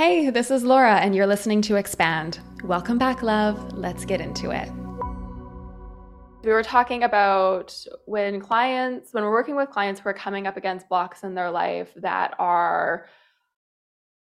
[0.00, 2.40] Hey, this is Laura, and you're listening to Expand.
[2.64, 3.74] Welcome back, love.
[3.74, 4.66] Let's get into it.
[6.42, 10.56] We were talking about when clients, when we're working with clients who are coming up
[10.56, 13.08] against blocks in their life that are,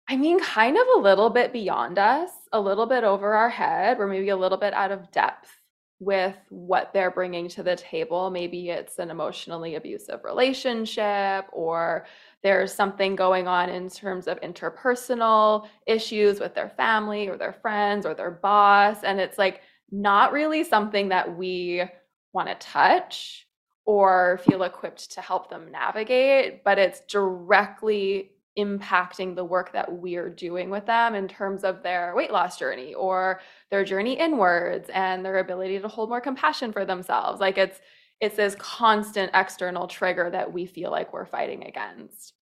[0.09, 4.01] I mean, kind of a little bit beyond us, a little bit over our head,
[4.01, 5.61] or maybe a little bit out of depth
[6.01, 8.31] with what they're bringing to the table.
[8.31, 12.05] Maybe it's an emotionally abusive relationship, or
[12.43, 18.05] there's something going on in terms of interpersonal issues with their family or their friends
[18.05, 19.05] or their boss.
[19.05, 19.61] And it's like
[19.91, 21.85] not really something that we
[22.33, 23.47] want to touch
[23.85, 30.29] or feel equipped to help them navigate, but it's directly impacting the work that we're
[30.29, 33.41] doing with them in terms of their weight loss journey or
[33.71, 37.81] their journey inwards and their ability to hold more compassion for themselves like it's
[38.23, 42.33] it's this constant external trigger that we feel like we're fighting against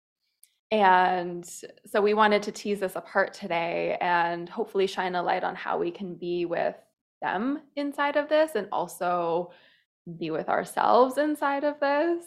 [0.70, 1.44] and
[1.84, 5.78] so we wanted to tease this apart today and hopefully shine a light on how
[5.78, 6.76] we can be with
[7.20, 9.50] them inside of this and also
[10.18, 12.24] be with ourselves inside of this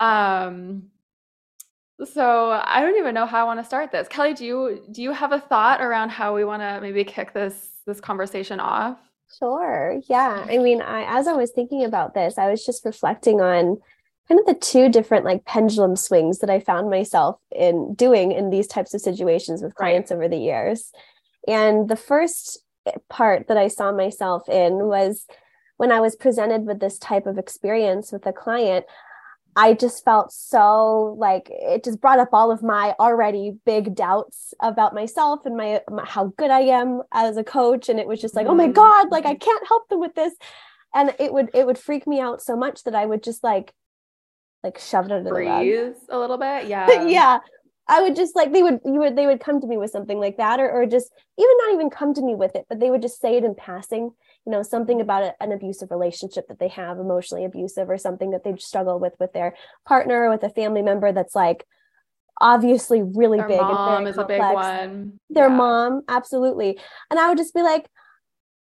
[0.00, 0.82] um
[2.04, 4.08] so I don't even know how I want to start this.
[4.08, 7.34] Kelly, do you do you have a thought around how we want to maybe kick
[7.34, 8.98] this this conversation off?
[9.38, 10.00] Sure.
[10.08, 10.46] Yeah.
[10.48, 13.78] I mean, I as I was thinking about this, I was just reflecting on
[14.28, 18.50] kind of the two different like pendulum swings that I found myself in doing in
[18.50, 20.16] these types of situations with clients right.
[20.16, 20.92] over the years.
[21.48, 22.62] And the first
[23.08, 25.26] part that I saw myself in was
[25.76, 28.84] when I was presented with this type of experience with a client,
[29.60, 34.54] I just felt so like it just brought up all of my already big doubts
[34.60, 37.90] about myself and my, my how good I am as a coach.
[37.90, 38.72] And it was just like oh my mm-hmm.
[38.72, 40.32] god like I can't help them with this.
[40.94, 43.74] And it would it would freak me out so much that I would just like
[44.64, 45.94] like shove it under Breathe the rug.
[46.08, 46.64] a little bit?
[46.68, 47.02] Yeah.
[47.02, 47.38] Yeah.
[47.86, 50.18] I would just like they would you would they would come to me with something
[50.18, 52.88] like that or or just even not even come to me with it but they
[52.88, 54.12] would just say it in passing
[54.50, 58.32] you know something about a, an abusive relationship that they have emotionally abusive or something
[58.32, 59.54] that they struggle with with their
[59.86, 61.64] partner or with a family member that's like
[62.40, 64.40] obviously really their big mom and very is complex.
[64.40, 65.54] a big one their yeah.
[65.54, 66.76] mom absolutely
[67.10, 67.88] and i would just be like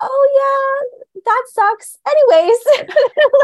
[0.01, 2.57] oh yeah that sucks anyways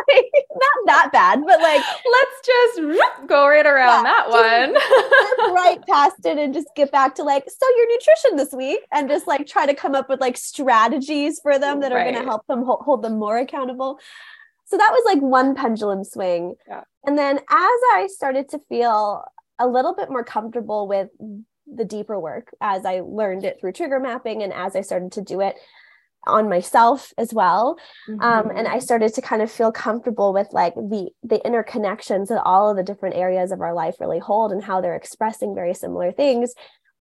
[0.07, 1.81] like not that bad but like
[2.11, 7.15] let's just go right around yeah, that one right past it and just get back
[7.15, 10.21] to like so your nutrition this week and just like try to come up with
[10.21, 12.13] like strategies for them that are right.
[12.13, 13.99] going to help them hold, hold them more accountable
[14.65, 16.83] so that was like one pendulum swing yeah.
[17.05, 19.23] and then as i started to feel
[19.59, 21.09] a little bit more comfortable with
[21.65, 25.21] the deeper work as I learned it through trigger mapping and as I started to
[25.21, 25.55] do it
[26.27, 27.77] on myself as well
[28.09, 28.21] mm-hmm.
[28.21, 28.79] um, and i mm-hmm.
[28.79, 32.83] started to kind of feel comfortable with like the the interconnections that all of the
[32.83, 36.53] different areas of our life really hold and how they're expressing very similar things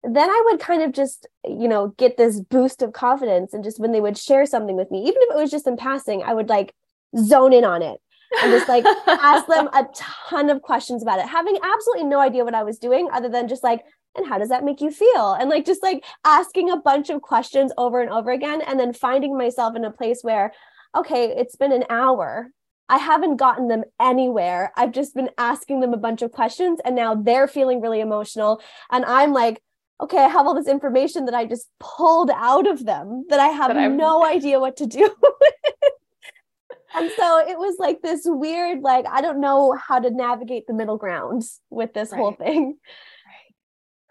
[0.04, 3.80] then i would kind of just you know get this boost of confidence and just
[3.80, 6.34] when they would share something with me even if it was just in passing i
[6.34, 6.74] would like
[7.18, 8.00] zone in on it
[8.42, 12.44] and just like ask them a ton of questions about it having absolutely no idea
[12.44, 13.84] what i was doing other than just like
[14.16, 17.22] and how does that make you feel and like just like asking a bunch of
[17.22, 20.54] questions over and over again and then finding myself in a place where
[20.96, 22.50] okay it's been an hour
[22.88, 24.72] I haven't gotten them anywhere.
[24.76, 28.62] I've just been asking them a bunch of questions and now they're feeling really emotional.
[28.92, 29.62] And I'm like,
[30.02, 33.48] okay, I have all this information that I just pulled out of them that I
[33.48, 35.00] have that no idea what to do.
[36.96, 40.74] and so it was like this weird, like, I don't know how to navigate the
[40.74, 42.20] middle ground with this right.
[42.20, 42.78] whole thing.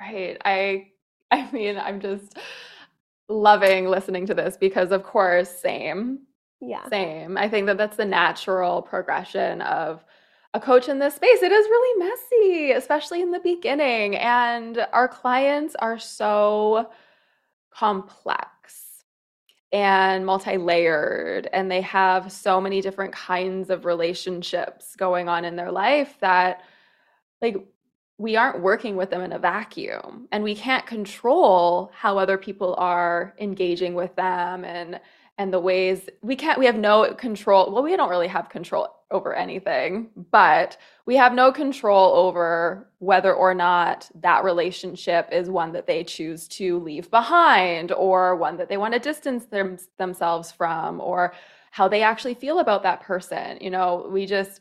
[0.00, 0.36] Right.
[0.44, 0.88] I
[1.30, 2.36] I mean, I'm just
[3.28, 6.20] loving listening to this because of course, same.
[6.60, 6.88] Yeah.
[6.88, 7.36] Same.
[7.36, 10.04] I think that that's the natural progression of
[10.54, 11.42] a coach in this space.
[11.42, 16.90] It is really messy, especially in the beginning, and our clients are so
[17.70, 19.04] complex
[19.72, 25.72] and multi-layered and they have so many different kinds of relationships going on in their
[25.72, 26.62] life that
[27.42, 27.56] like
[28.18, 32.74] we aren't working with them in a vacuum and we can't control how other people
[32.78, 35.00] are engaging with them and
[35.36, 38.88] and the ways we can't we have no control well we don't really have control
[39.10, 45.72] over anything but we have no control over whether or not that relationship is one
[45.72, 50.52] that they choose to leave behind or one that they want to distance them, themselves
[50.52, 51.34] from or
[51.72, 54.08] how they actually feel about that person you know?
[54.08, 54.60] We just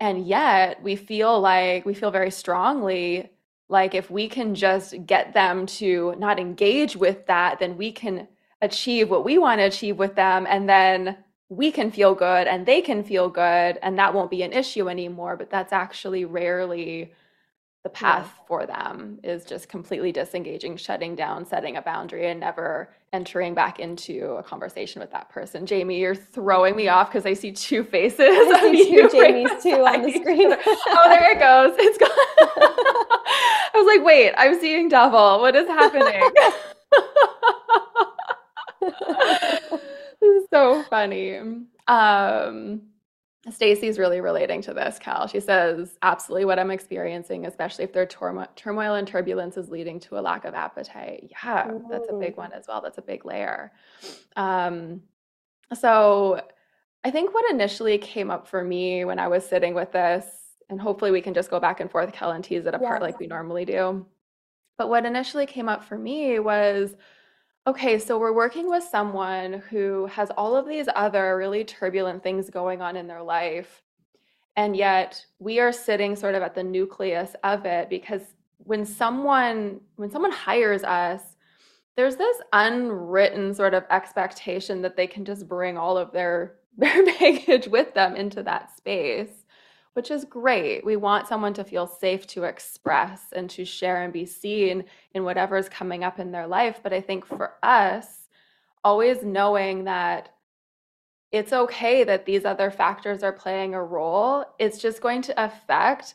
[0.00, 3.30] and yet we feel like we feel very strongly
[3.68, 8.26] like if we can just get them to not engage with that then we can
[8.62, 11.16] achieve what we want to achieve with them and then
[11.48, 14.88] we can feel good and they can feel good and that won't be an issue
[14.88, 17.12] anymore but that's actually rarely
[17.82, 18.44] the path yeah.
[18.46, 23.80] for them is just completely disengaging, shutting down, setting a boundary, and never entering back
[23.80, 25.64] into a conversation with that person.
[25.64, 28.20] Jamie, you're throwing me off because I see two faces.
[28.20, 30.52] I see two Jamies too on the screen.
[30.52, 31.74] oh, there it goes.
[31.78, 32.10] It's gone.
[33.72, 35.40] I was like, wait, I'm seeing double.
[35.40, 36.30] What is happening?
[40.20, 41.38] this is so funny.
[41.88, 42.82] Um,
[43.48, 45.26] Stacy's really relating to this, Cal.
[45.26, 50.18] She says, absolutely what I'm experiencing, especially if their turmoil and turbulence is leading to
[50.18, 51.30] a lack of appetite.
[51.30, 51.86] Yeah, Ooh.
[51.90, 52.82] that's a big one as well.
[52.82, 53.72] That's a big layer.
[54.36, 55.02] Um,
[55.72, 56.42] so
[57.02, 60.26] I think what initially came up for me when I was sitting with this,
[60.68, 63.06] and hopefully we can just go back and forth, Kel, and tease it apart yeah.
[63.06, 64.04] like we normally do.
[64.76, 66.94] But what initially came up for me was
[67.66, 72.48] Okay, so we're working with someone who has all of these other really turbulent things
[72.48, 73.82] going on in their life.
[74.56, 78.22] And yet we are sitting sort of at the nucleus of it because
[78.56, 81.22] when someone when someone hires us,
[81.96, 87.04] there's this unwritten sort of expectation that they can just bring all of their their
[87.04, 89.44] baggage with them into that space
[89.94, 90.84] which is great.
[90.84, 94.84] We want someone to feel safe to express and to share and be seen
[95.14, 96.80] in whatever is coming up in their life.
[96.82, 98.28] But I think for us,
[98.84, 100.34] always knowing that
[101.32, 106.14] it's okay that these other factors are playing a role, it's just going to affect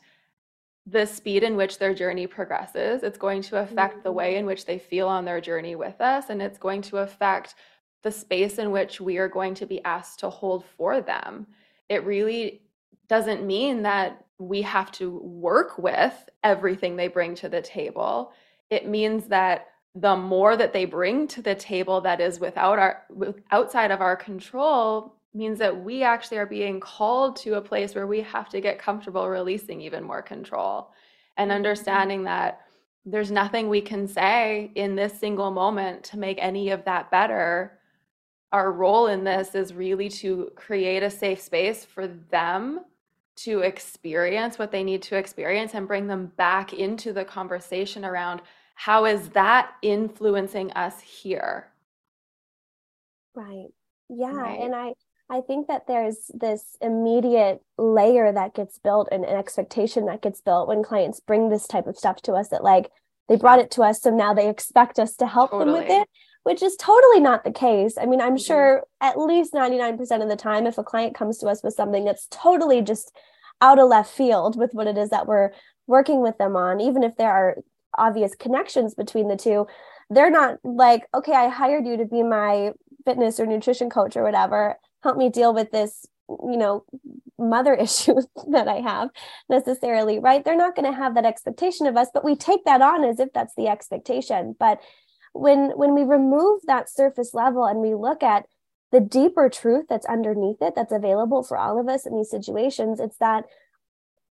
[0.86, 3.02] the speed in which their journey progresses.
[3.02, 4.40] It's going to affect the way mm-hmm.
[4.40, 6.30] in which they feel on their journey with us.
[6.30, 7.56] And it's going to affect
[8.04, 11.48] the space in which we are going to be asked to hold for them.
[11.90, 12.62] It really
[13.08, 16.14] doesn't mean that we have to work with
[16.44, 18.34] everything they bring to the table.
[18.70, 23.04] It means that the more that they bring to the table that is without our
[23.52, 28.08] outside of our control means that we actually are being called to a place where
[28.08, 30.92] we have to get comfortable releasing even more control
[31.38, 31.56] and mm-hmm.
[31.56, 32.62] understanding that
[33.06, 37.80] there's nothing we can say in this single moment to make any of that better
[38.52, 42.82] our role in this is really to create a safe space for them
[43.36, 48.42] to experience what they need to experience and bring them back into the conversation around
[48.76, 51.72] how is that influencing us here
[53.34, 53.68] right
[54.10, 54.60] yeah right.
[54.62, 54.94] and i
[55.30, 60.42] i think that there's this immediate layer that gets built and an expectation that gets
[60.42, 62.90] built when clients bring this type of stuff to us that like
[63.28, 65.80] they brought it to us so now they expect us to help totally.
[65.80, 66.10] them with it
[66.46, 67.98] which is totally not the case.
[68.00, 71.48] I mean, I'm sure at least 99% of the time, if a client comes to
[71.48, 73.12] us with something that's totally just
[73.62, 75.50] out of left field with what it is that we're
[75.88, 77.56] working with them on, even if there are
[77.98, 79.66] obvious connections between the two,
[80.12, 82.74] they're not like, okay, I hired you to be my
[83.06, 84.76] fitness or nutrition coach or whatever.
[85.02, 86.86] Help me deal with this, you know,
[87.40, 88.22] mother issue
[88.52, 89.10] that I have
[89.50, 90.46] necessarily, right?
[90.46, 93.20] They're not going to have that expectation of us, but we take that on as
[93.20, 94.56] if that's the expectation.
[94.60, 94.80] But
[95.36, 98.46] when when we remove that surface level and we look at
[98.92, 103.02] the deeper truth that's underneath it that's available for all of us in these situations
[103.02, 103.44] it's that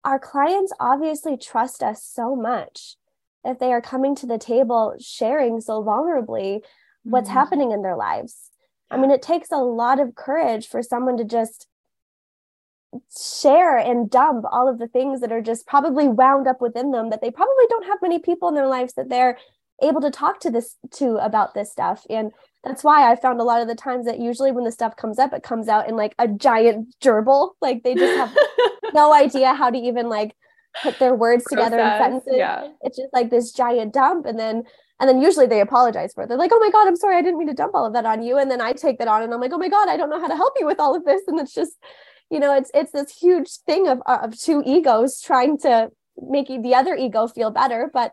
[0.04, 2.96] our clients obviously trust us so much
[3.44, 6.60] if they are coming to the table sharing so vulnerably
[7.02, 7.38] what's mm-hmm.
[7.38, 8.50] happening in their lives
[8.88, 11.66] i mean it takes a lot of courage for someone to just
[13.18, 17.10] share and dump all of the things that are just probably wound up within them
[17.10, 19.36] that they probably don't have many people in their lives that they're
[19.82, 22.04] able to talk to this to about this stuff.
[22.08, 22.32] And
[22.64, 25.18] that's why i found a lot of the times that usually when the stuff comes
[25.18, 27.50] up it comes out in like a giant gerbil.
[27.60, 28.36] Like they just have
[28.94, 30.34] no idea how to even like
[30.82, 32.34] put their words Process, together in sentences.
[32.36, 32.68] yeah.
[32.80, 34.62] it's just like this giant dump and then
[35.00, 36.28] and then usually they apologize for it.
[36.28, 38.06] They're like oh my god i'm sorry i didn't mean to dump all of that
[38.06, 38.38] on you.
[38.38, 40.20] And then i take that on and i'm like oh my god i don't know
[40.20, 41.22] how to help you with all of this.
[41.26, 41.72] And it's just
[42.30, 46.74] you know it's it's this huge thing of of two egos trying to make the
[46.74, 47.90] other ego feel better.
[47.92, 48.12] But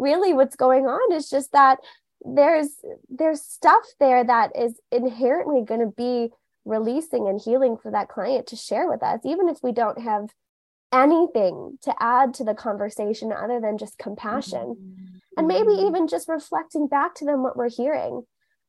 [0.00, 1.78] really what's going on is just that
[2.24, 2.70] there's
[3.08, 6.30] there's stuff there that is inherently going to be
[6.64, 10.28] releasing and healing for that client to share with us even if we don't have
[10.92, 15.16] anything to add to the conversation other than just compassion mm-hmm.
[15.36, 15.86] and maybe mm-hmm.
[15.86, 18.22] even just reflecting back to them what we're hearing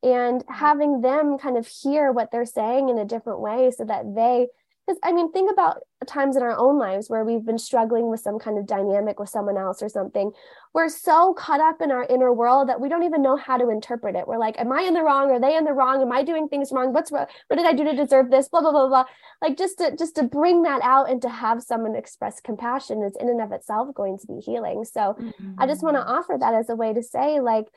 [0.04, 4.16] and having them kind of hear what they're saying in a different way so that
[4.16, 4.48] they
[4.86, 8.20] because I mean, think about times in our own lives where we've been struggling with
[8.20, 10.32] some kind of dynamic with someone else or something.
[10.74, 13.70] We're so caught up in our inner world that we don't even know how to
[13.70, 14.28] interpret it.
[14.28, 15.30] We're like, am I in the wrong?
[15.30, 16.02] Are they in the wrong?
[16.02, 16.94] Am I doing things wrong?
[16.94, 18.50] What's what did I do to deserve this?
[18.50, 19.06] Blah blah blah blah.
[19.42, 23.16] Like just to just to bring that out and to have someone express compassion is
[23.20, 24.84] in and of itself going to be healing.
[24.84, 25.54] So mm-hmm.
[25.58, 27.68] I just want to offer that as a way to say, like,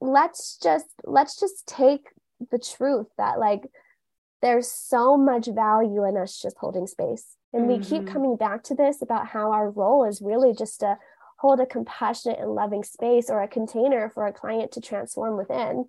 [0.00, 2.08] let's just let's just take
[2.50, 3.68] the truth that like
[4.42, 7.80] there's so much value in us just holding space And mm-hmm.
[7.80, 8.12] we keep mm-hmm.
[8.12, 10.98] coming back to this about how our role is really just to
[11.38, 15.86] hold a compassionate and loving space or a container for a client to transform within.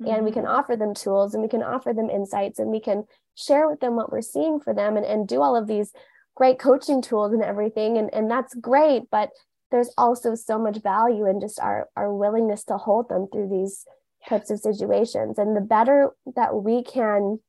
[0.00, 0.06] Mm-hmm.
[0.06, 0.54] And we can mm-hmm.
[0.54, 3.96] offer them tools and we can offer them insights and we can share with them
[3.96, 5.92] what we're seeing for them and, and do all of these
[6.36, 7.96] great coaching tools and everything.
[7.98, 9.04] And, and that's great.
[9.10, 9.30] But
[9.70, 13.84] there's also so much value in just our, our willingness to hold them through these
[14.28, 15.38] types of situations.
[15.38, 17.40] And the better that we can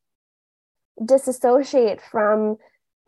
[1.03, 2.57] disassociate from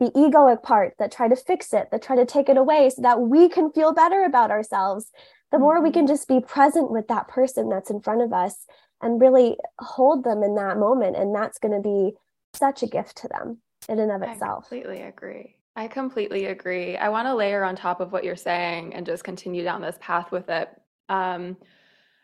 [0.00, 3.02] the egoic part that try to fix it, that try to take it away so
[3.02, 5.10] that we can feel better about ourselves,
[5.50, 6.00] the more we mm-hmm.
[6.00, 8.66] can just be present with that person that's in front of us
[9.02, 11.16] and really hold them in that moment.
[11.16, 12.12] And that's going to be
[12.54, 14.66] such a gift to them in and of itself.
[14.66, 15.56] I completely agree.
[15.76, 16.96] I completely agree.
[16.96, 19.98] I want to layer on top of what you're saying and just continue down this
[20.00, 20.68] path with it.
[21.08, 21.56] Um,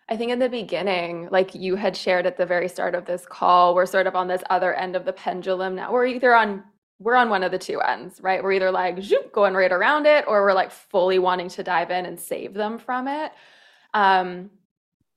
[0.08, 3.25] I think in the beginning, like you had shared at the very start of this
[3.26, 5.92] call, we're sort of on this other end of the pendulum now.
[5.92, 6.62] We're either on
[7.00, 8.42] we're on one of the two ends, right?
[8.42, 11.90] We're either like zoop, going right around it, or we're like fully wanting to dive
[11.90, 13.32] in and save them from it.
[13.92, 14.50] Um,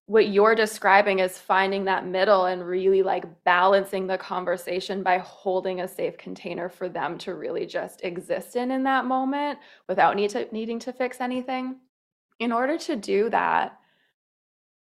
[0.08, 5.82] what you're describing is finding that middle and really like balancing the conversation by holding
[5.82, 10.29] a safe container for them to really just exist in in that moment without need
[10.29, 11.77] to, needing to fix anything.
[12.39, 13.77] In order to do that,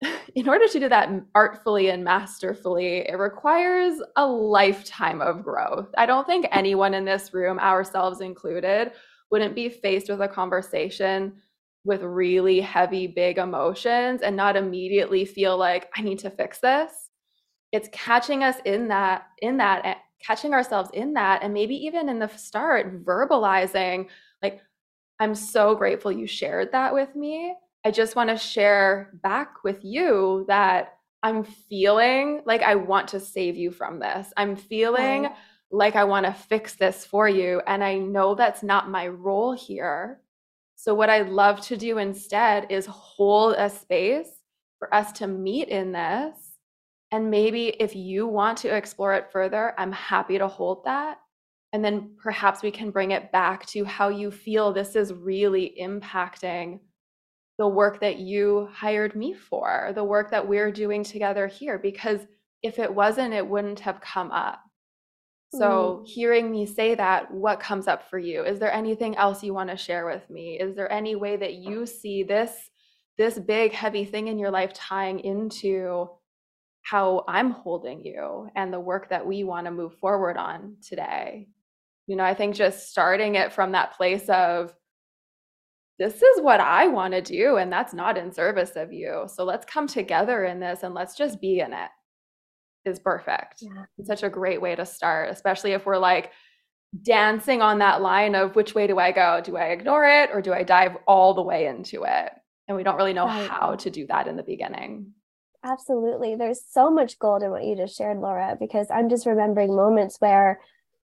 [0.35, 5.89] in order to do that artfully and masterfully, it requires a lifetime of growth.
[5.97, 8.93] I don't think anyone in this room, ourselves included,
[9.29, 11.33] wouldn't be faced with a conversation
[11.83, 17.09] with really heavy, big emotions and not immediately feel like, I need to fix this.
[17.71, 22.09] It's catching us in that, in that, eh, catching ourselves in that, and maybe even
[22.09, 24.07] in the start, verbalizing,
[24.43, 24.61] like,
[25.19, 29.83] I'm so grateful you shared that with me I just want to share back with
[29.83, 34.31] you that I'm feeling like I want to save you from this.
[34.37, 35.35] I'm feeling right.
[35.71, 37.61] like I want to fix this for you.
[37.65, 40.21] And I know that's not my role here.
[40.75, 44.29] So, what I'd love to do instead is hold a space
[44.79, 46.35] for us to meet in this.
[47.11, 51.19] And maybe if you want to explore it further, I'm happy to hold that.
[51.73, 55.75] And then perhaps we can bring it back to how you feel this is really
[55.79, 56.79] impacting
[57.61, 62.19] the work that you hired me for, the work that we're doing together here, because
[62.63, 64.59] if it wasn't, it wouldn't have come up.
[65.53, 66.07] So, mm.
[66.07, 68.43] hearing me say that, what comes up for you?
[68.43, 70.59] Is there anything else you want to share with me?
[70.59, 72.51] Is there any way that you see this
[73.19, 76.07] this big heavy thing in your life tying into
[76.81, 81.47] how I'm holding you and the work that we want to move forward on today?
[82.07, 84.73] You know, I think just starting it from that place of
[86.01, 89.25] this is what I want to do, and that's not in service of you.
[89.27, 91.89] So let's come together in this and let's just be in it
[92.85, 93.61] is perfect.
[93.61, 93.83] Yeah.
[93.99, 96.31] It's such a great way to start, especially if we're like
[97.03, 99.41] dancing on that line of which way do I go?
[99.43, 102.31] Do I ignore it or do I dive all the way into it?
[102.67, 103.47] And we don't really know right.
[103.47, 105.13] how to do that in the beginning.
[105.63, 106.33] Absolutely.
[106.33, 110.17] There's so much gold in what you just shared, Laura, because I'm just remembering moments
[110.17, 110.59] where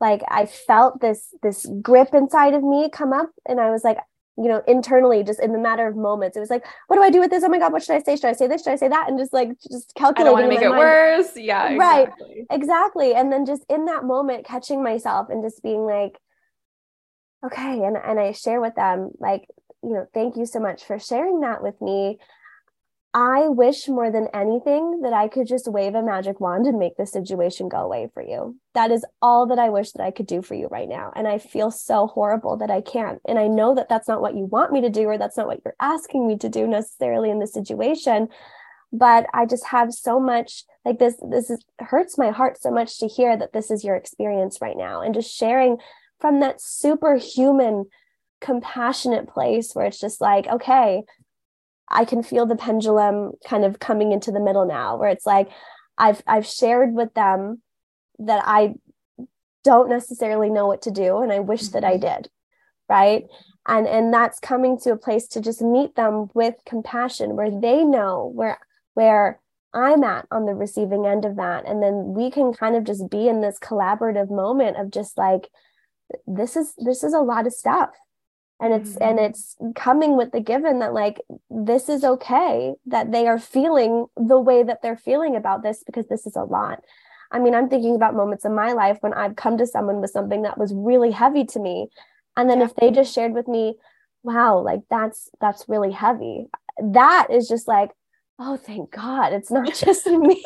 [0.01, 3.97] like I felt this this grip inside of me come up and I was like
[4.41, 7.09] you know, internally, just in the matter of moments, it was like, what do I
[7.09, 7.43] do with this?
[7.43, 8.15] Oh my God, what should I say?
[8.15, 8.63] Should I say this?
[8.63, 9.09] Should I say that?
[9.09, 10.21] And just like, just calculating.
[10.21, 10.79] I don't want to make it mind.
[10.79, 11.35] worse.
[11.35, 11.75] Yeah.
[11.75, 12.07] Right.
[12.07, 12.45] Exactly.
[12.49, 13.15] exactly.
[13.15, 16.17] And then just in that moment, catching myself and just being like,
[17.45, 17.83] okay.
[17.83, 19.45] And, and I share with them, like,
[19.83, 22.19] you know, thank you so much for sharing that with me.
[23.11, 26.95] I wish more than anything that I could just wave a magic wand and make
[26.95, 28.55] the situation go away for you.
[28.75, 31.11] That is all that I wish that I could do for you right now.
[31.15, 33.19] And I feel so horrible that I can't.
[33.27, 35.47] And I know that that's not what you want me to do, or that's not
[35.47, 38.27] what you're asking me to do necessarily in this situation.
[38.93, 42.99] But I just have so much like this, this is, hurts my heart so much
[42.99, 45.01] to hear that this is your experience right now.
[45.01, 45.77] And just sharing
[46.19, 47.85] from that superhuman,
[48.39, 51.03] compassionate place where it's just like, okay,
[51.89, 55.49] I can feel the pendulum kind of coming into the middle now where it's like
[55.97, 57.61] I've I've shared with them
[58.19, 58.75] that I
[59.63, 62.21] don't necessarily know what to do and I wish that I mm-hmm.
[62.21, 62.29] did
[62.89, 63.25] right?
[63.67, 67.85] And and that's coming to a place to just meet them with compassion where they
[67.85, 68.57] know where
[68.95, 69.39] where
[69.73, 71.67] I'm at on the receiving end of that.
[71.67, 75.47] And then we can kind of just be in this collaborative moment of just like
[76.25, 77.91] this is this is a lot of stuff
[78.59, 79.03] and it's mm-hmm.
[79.03, 84.07] and it's coming with the given that like this is okay that they are feeling
[84.17, 86.83] the way that they're feeling about this because this is a lot.
[87.31, 90.09] I mean i'm thinking about moments in my life when i've come to someone with
[90.09, 91.87] something that was really heavy to me.
[92.35, 92.65] And then yeah.
[92.65, 93.75] if they just shared with me
[94.23, 96.47] wow like that's that's really heavy
[96.81, 97.91] that is just like
[98.39, 100.43] oh thank god it's not just me.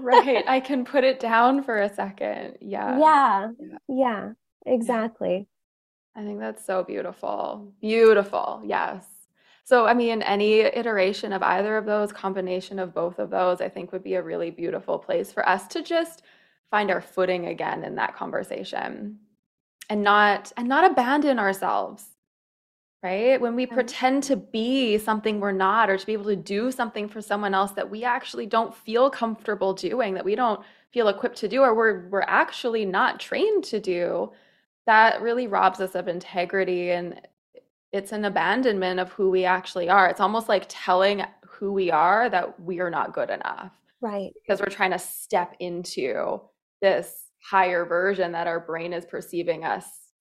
[0.00, 0.44] Right.
[0.46, 2.58] I can put it down for a second.
[2.60, 2.98] Yeah.
[2.98, 3.48] Yeah
[3.88, 4.32] yeah.
[4.66, 5.46] exactly
[6.16, 7.72] i think that's so beautiful.
[7.80, 9.06] Beautiful yes.
[9.64, 13.68] So i mean any iteration of either of those combination of both of those i
[13.68, 16.22] think would be a really beautiful place for us to just
[16.70, 19.18] find our footing again in that conversation
[19.90, 22.04] and not and not abandon ourselves
[23.02, 23.40] right?
[23.40, 27.08] When we pretend to be something we're not or to be able to do something
[27.08, 30.60] for someone else that we actually don't feel comfortable doing that we don't
[30.90, 34.32] feel equipped to do or we're we're actually not trained to do
[34.88, 37.20] that really robs us of integrity and
[37.92, 42.28] it's an abandonment of who we actually are it's almost like telling who we are
[42.28, 46.40] that we are not good enough right because we're trying to step into
[46.82, 49.84] this higher version that our brain is perceiving us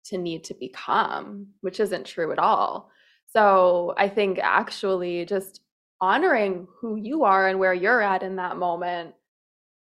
[0.08, 2.90] to need to become, which isn't true at all.
[3.26, 5.60] So I think actually just
[6.00, 9.14] honoring who you are and where you're at in that moment,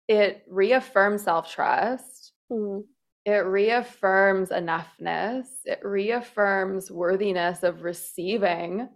[0.09, 2.33] it reaffirms self trust.
[2.51, 2.85] Mm.
[3.27, 5.47] It reaffirms enoughness.
[5.65, 8.89] It reaffirms worthiness of receiving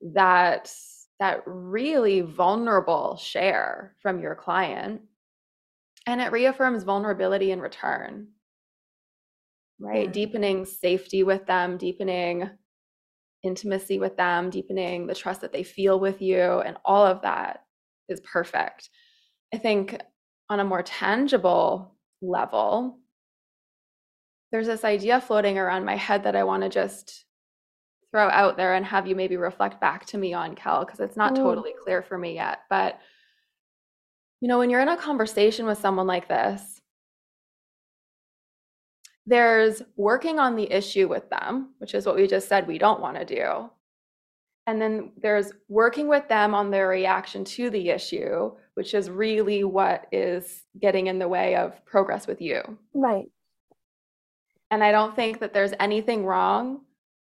[0.00, 0.72] that
[1.20, 5.02] that really vulnerable share from your client
[6.06, 8.28] and it reaffirms vulnerability in return
[9.80, 10.12] right yeah.
[10.12, 12.48] deepening safety with them deepening
[13.42, 17.64] intimacy with them deepening the trust that they feel with you and all of that
[18.08, 18.90] is perfect
[19.52, 20.00] i think
[20.48, 22.98] on a more tangible level
[24.50, 27.24] there's this idea floating around my head that i want to just
[28.10, 31.16] throw out there and have you maybe reflect back to me on kel because it's
[31.16, 31.36] not mm.
[31.36, 33.00] totally clear for me yet but
[34.40, 36.80] you know, when you're in a conversation with someone like this,
[39.26, 43.00] there's working on the issue with them, which is what we just said we don't
[43.00, 43.70] want to do.
[44.66, 49.64] And then there's working with them on their reaction to the issue, which is really
[49.64, 52.60] what is getting in the way of progress with you.
[52.94, 53.26] Right.
[54.70, 56.82] And I don't think that there's anything wrong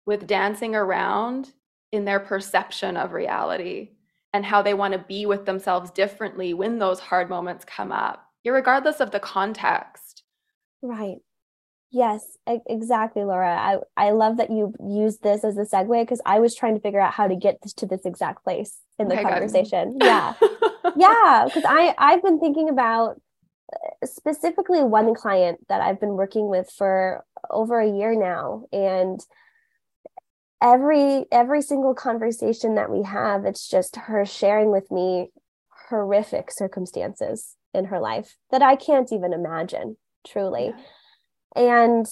[0.06, 1.52] with dancing around
[1.92, 3.90] in their perception of reality
[4.32, 8.26] and how they want to be with themselves differently when those hard moments come up,
[8.44, 10.22] regardless of the context.
[10.82, 11.18] Right.
[11.90, 13.56] Yes, exactly, Laura.
[13.56, 16.80] I, I love that you used this as a segue because I was trying to
[16.80, 19.98] figure out how to get to this exact place in the okay, conversation.
[19.98, 20.06] Good.
[20.06, 20.34] Yeah.
[20.96, 21.44] yeah.
[21.46, 23.20] Because I I've been thinking about
[23.72, 28.64] uh, specifically one client that I've been working with for over a year now.
[28.72, 29.20] And
[30.62, 35.30] every every single conversation that we have it's just her sharing with me
[35.88, 40.72] horrific circumstances in her life that I can't even imagine truly
[41.56, 41.84] yeah.
[41.84, 42.06] and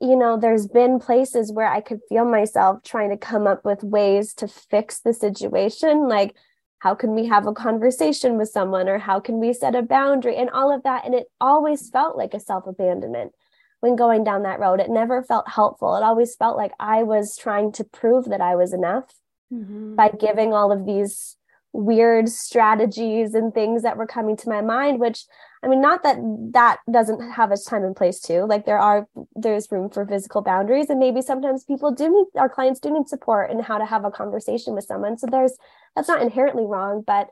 [0.00, 3.84] you know there's been places where I could feel myself trying to come up with
[3.84, 6.34] ways to fix the situation like
[6.80, 10.36] how can we have a conversation with someone or how can we set a boundary
[10.36, 13.32] and all of that and it always felt like a self abandonment
[13.80, 14.80] when going down that road.
[14.80, 15.96] It never felt helpful.
[15.96, 19.12] It always felt like I was trying to prove that I was enough
[19.52, 19.94] mm-hmm.
[19.94, 21.36] by giving all of these
[21.72, 25.26] weird strategies and things that were coming to my mind which
[25.62, 26.16] i mean not that
[26.52, 30.40] that doesn't have its time and place too like there are there's room for physical
[30.40, 33.84] boundaries and maybe sometimes people do need our clients do need support in how to
[33.84, 35.56] have a conversation with someone so there's
[35.94, 37.28] that's not inherently wrong but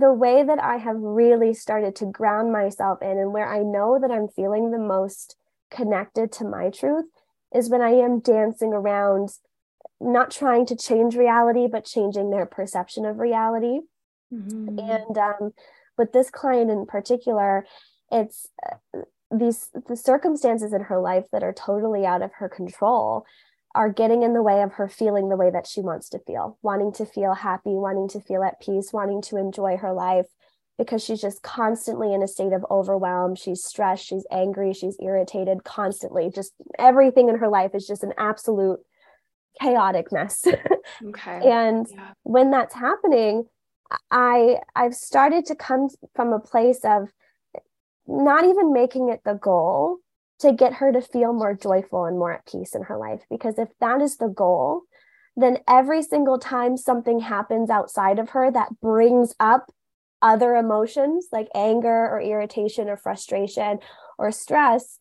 [0.00, 3.96] the way that i have really started to ground myself in and where i know
[4.00, 5.36] that i'm feeling the most
[5.70, 7.06] connected to my truth
[7.54, 9.30] is when I am dancing around,
[10.00, 13.80] not trying to change reality, but changing their perception of reality.
[14.32, 14.78] Mm-hmm.
[14.78, 15.52] And um,
[15.96, 17.66] with this client in particular,
[18.10, 19.00] it's uh,
[19.30, 23.24] these the circumstances in her life that are totally out of her control
[23.74, 26.58] are getting in the way of her feeling the way that she wants to feel,
[26.62, 30.26] wanting to feel happy, wanting to feel at peace, wanting to enjoy her life
[30.78, 33.34] because she's just constantly in a state of overwhelm.
[33.34, 36.30] She's stressed, she's angry, she's irritated constantly.
[36.30, 38.80] Just everything in her life is just an absolute
[39.60, 40.44] chaotic mess.
[41.04, 41.40] Okay.
[41.44, 42.12] and yeah.
[42.22, 43.44] when that's happening,
[44.10, 47.08] I I've started to come from a place of
[48.06, 49.98] not even making it the goal
[50.38, 53.58] to get her to feel more joyful and more at peace in her life because
[53.58, 54.82] if that is the goal,
[55.36, 59.70] then every single time something happens outside of her that brings up
[60.26, 63.78] other emotions like anger or irritation or frustration
[64.18, 64.98] or stress,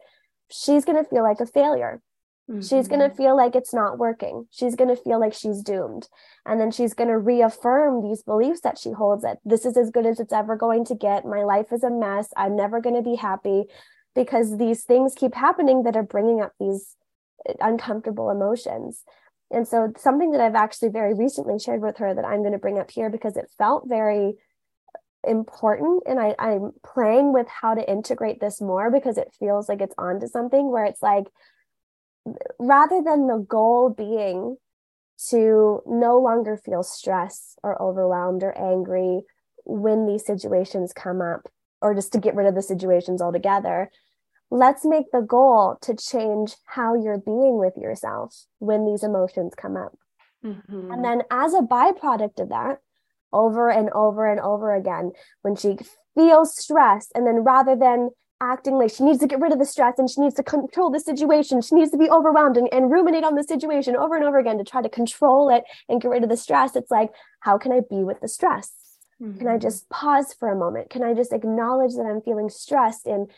[0.51, 2.01] she's going to feel like a failure.
[2.49, 2.61] Mm-hmm.
[2.61, 4.47] She's going to feel like it's not working.
[4.51, 6.07] She's going to feel like she's doomed.
[6.45, 9.89] And then she's going to reaffirm these beliefs that she holds that this is as
[9.89, 11.25] good as it's ever going to get.
[11.25, 12.29] My life is a mess.
[12.37, 13.63] I'm never going to be happy
[14.13, 16.95] because these things keep happening that are bringing up these
[17.49, 19.03] uh, uncomfortable emotions.
[19.51, 22.59] And so, something that I've actually very recently shared with her that I'm going to
[22.59, 24.35] bring up here because it felt very
[25.27, 29.81] important and I, i'm playing with how to integrate this more because it feels like
[29.81, 31.25] it's onto something where it's like
[32.59, 34.57] rather than the goal being
[35.29, 39.21] to no longer feel stress or overwhelmed or angry
[39.63, 41.47] when these situations come up
[41.81, 43.89] or just to get rid of the situations altogether
[44.51, 49.75] let's make the goal to change how you're being with yourself when these emotions come
[49.75, 49.97] up
[50.43, 50.91] mm-hmm.
[50.91, 52.79] and then as a byproduct of that
[53.35, 55.77] over and over and over again when she
[56.15, 58.09] feels stress and then rather than
[58.41, 60.89] acting like she needs to get rid of the stress and she needs to control
[60.89, 64.25] the situation she needs to be overwhelmed and, and ruminate on the situation over and
[64.25, 67.11] over again to try to control it and get rid of the stress it's like
[67.41, 68.73] how can i be with the stress
[69.21, 69.37] mm-hmm.
[69.37, 69.61] can i mm-hmm.
[69.61, 73.29] just pause for a moment can i just acknowledge that i'm feeling stressed and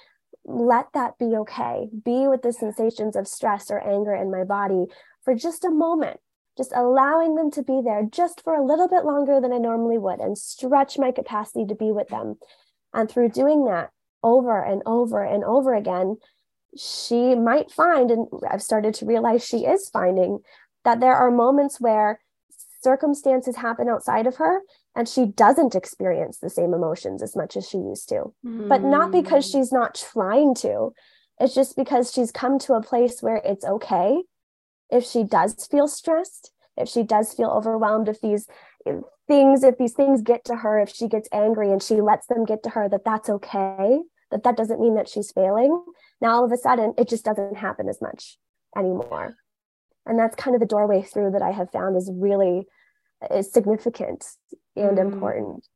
[0.46, 4.86] let that be okay be with the sensations of stress or anger in my body
[5.24, 6.20] for just a moment
[6.58, 9.98] just allowing them to be there just for a little bit longer than I normally
[9.98, 12.36] would and stretch my capacity to be with them.
[12.94, 13.92] And through doing that
[14.24, 16.18] over and over and over again,
[16.76, 20.40] she might find, and I've started to realize she is finding,
[20.84, 22.20] that there are moments where
[22.82, 24.62] circumstances happen outside of her
[24.96, 28.34] and she doesn't experience the same emotions as much as she used to.
[28.46, 28.68] Mm.
[28.68, 29.60] But not because hmm.
[29.60, 30.94] she's not trying to,
[31.40, 34.22] it's just because she's come to a place where it's okay
[34.90, 38.48] if she does feel stressed, if she does feel overwhelmed, if these
[39.28, 42.46] things, if these things get to her, if she gets angry and she lets them
[42.46, 44.00] get to her, that that's okay,
[44.32, 45.84] that that doesn't mean that she's failing.
[46.22, 48.38] Now, all of a sudden, it just doesn't happen as much
[48.78, 49.38] anymore.
[50.06, 52.68] And that's kind of the doorway through that I have found is really
[53.32, 54.26] is significant
[54.76, 55.12] and mm.
[55.12, 55.68] important.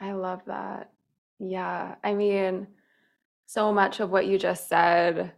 [0.00, 0.90] I love that.
[1.38, 1.94] Yeah.
[2.04, 2.66] I mean,
[3.46, 5.32] so much of what you just said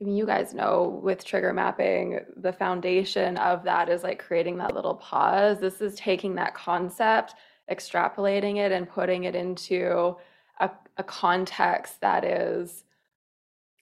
[0.00, 4.58] I mean, you guys know with trigger mapping, the foundation of that is like creating
[4.58, 5.58] that little pause.
[5.58, 7.34] This is taking that concept,
[7.70, 10.16] extrapolating it, and putting it into
[10.60, 12.84] a, a context that is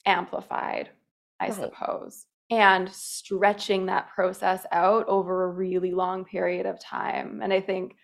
[0.06, 0.90] amplified,
[1.40, 1.54] I right.
[1.54, 7.40] suppose, and stretching that process out over a really long period of time.
[7.42, 7.96] And I think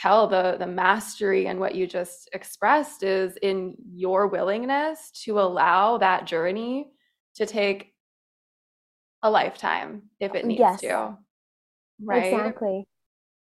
[0.00, 5.98] Kel, the the mastery and what you just expressed is in your willingness to allow
[5.98, 6.90] that journey
[7.36, 7.92] to take
[9.22, 10.80] a lifetime if it oh, needs yes.
[10.80, 11.16] to.
[12.02, 12.32] Right?
[12.32, 12.86] Exactly.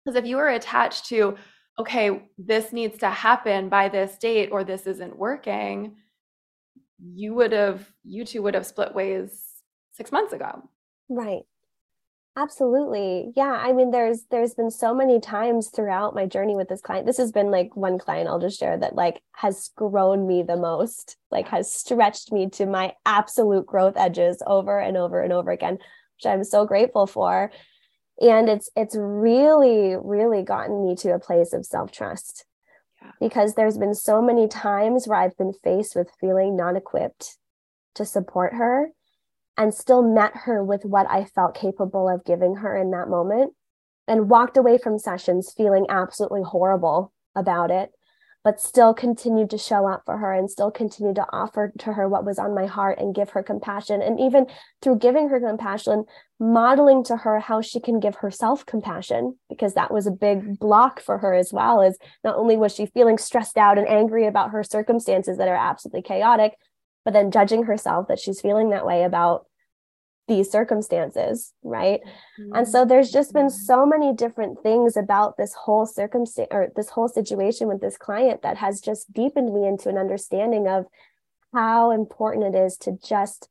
[0.03, 1.35] Because if you were attached to,
[1.79, 5.95] okay, this needs to happen by this date or this isn't working,
[6.99, 9.43] you would have, you two would have split ways
[9.91, 10.69] six months ago.
[11.09, 11.43] Right.
[12.37, 13.31] Absolutely.
[13.35, 13.53] Yeah.
[13.61, 17.05] I mean, there's there's been so many times throughout my journey with this client.
[17.05, 20.57] This has been like one client I'll just share that like has grown me the
[20.57, 25.49] most, like has stretched me to my absolute growth edges over and over and over
[25.49, 27.51] again, which I'm so grateful for.
[28.19, 32.45] And it's it's really, really gotten me to a place of self-trust.
[33.01, 33.11] Yeah.
[33.21, 37.37] Because there's been so many times where I've been faced with feeling non-equipped
[37.95, 38.89] to support her
[39.57, 43.53] and still met her with what I felt capable of giving her in that moment
[44.07, 47.91] and walked away from sessions feeling absolutely horrible about it,
[48.43, 52.07] but still continued to show up for her and still continued to offer to her
[52.07, 54.01] what was on my heart and give her compassion.
[54.01, 54.45] And even
[54.81, 56.05] through giving her compassion,
[56.39, 60.99] modeling to her how she can give herself compassion, because that was a big block
[60.99, 61.81] for her as well.
[61.81, 65.55] Is not only was she feeling stressed out and angry about her circumstances that are
[65.55, 66.53] absolutely chaotic,
[67.05, 69.45] but then judging herself that she's feeling that way about
[70.27, 72.01] these circumstances right
[72.39, 72.55] mm-hmm.
[72.55, 73.65] and so there's just been mm-hmm.
[73.65, 78.41] so many different things about this whole circumstance or this whole situation with this client
[78.41, 80.85] that has just deepened me into an understanding of
[81.53, 83.49] how important it is to just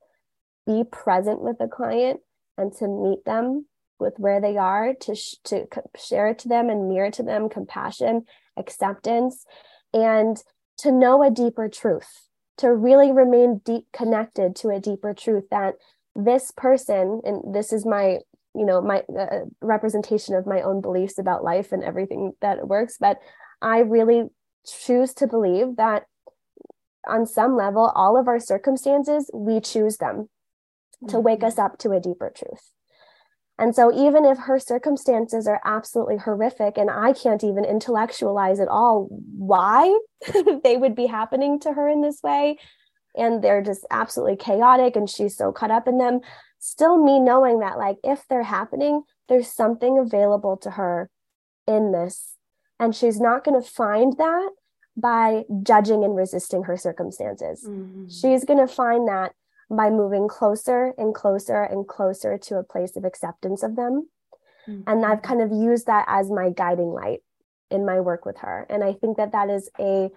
[0.67, 2.21] be present with the client
[2.59, 3.67] and to meet them
[4.01, 7.49] with where they are to sh- to share it to them and mirror to them
[7.49, 8.25] compassion
[8.57, 9.45] acceptance
[9.93, 10.43] and
[10.77, 15.75] to know a deeper truth to really remain deep connected to a deeper truth that
[16.15, 18.19] this person and this is my
[18.55, 22.97] you know my uh, representation of my own beliefs about life and everything that works
[22.99, 23.19] but
[23.61, 24.25] i really
[24.67, 26.05] choose to believe that
[27.07, 31.09] on some level all of our circumstances we choose them mm-hmm.
[31.09, 32.71] to wake us up to a deeper truth
[33.59, 38.69] and so even if her circumstances are absolutely horrific and i can't even intellectualize at
[38.69, 39.99] all why
[40.65, 42.59] they would be happening to her in this way
[43.17, 46.21] and they're just absolutely chaotic and she's so caught up in them
[46.59, 51.11] still me knowing that like if they're happening there's something available to her
[51.67, 52.37] in this
[52.81, 54.51] and she's not going to find that
[54.97, 58.09] by judging and resisting her circumstances mm-hmm.
[58.09, 59.33] she's going to find that
[59.71, 64.09] by moving closer and closer and closer to a place of acceptance of them
[64.69, 64.83] mm-hmm.
[64.87, 67.21] and i've kind of used that as my guiding light
[67.75, 68.67] in my work with her.
[68.71, 70.09] And I think that that is a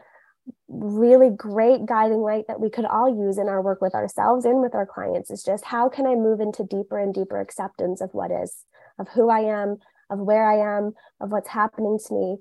[0.69, 4.61] really great guiding light that we could all use in our work with ourselves and
[4.61, 8.13] with our clients is just how can I move into deeper and deeper acceptance of
[8.13, 8.63] what is,
[8.97, 9.77] of who I am,
[10.09, 12.37] of where I am, of what's happening to me.